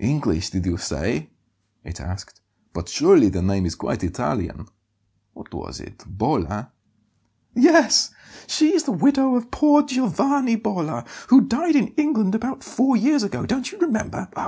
"English, 0.00 0.50
did 0.50 0.66
you 0.66 0.76
say?" 0.76 1.30
it 1.84 2.00
asked. 2.00 2.40
"But 2.72 2.88
surely 2.88 3.28
the 3.28 3.40
name 3.40 3.64
is 3.64 3.76
quite 3.76 4.02
Italian. 4.02 4.66
What 5.32 5.54
was 5.54 5.78
it 5.78 6.02
Bolla?" 6.08 6.72
"Yes; 7.54 8.10
she 8.48 8.74
is 8.74 8.82
the 8.82 8.90
widow 8.90 9.36
of 9.36 9.52
poor 9.52 9.84
Giovanni 9.84 10.56
Bolla, 10.56 11.04
who 11.28 11.40
died 11.42 11.76
in 11.76 11.94
England 11.96 12.34
about 12.34 12.64
four 12.64 12.96
years 12.96 13.22
ago, 13.22 13.46
don't 13.46 13.70
you 13.70 13.78
remember? 13.78 14.28